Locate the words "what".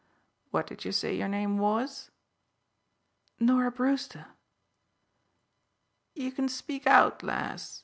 0.49-0.65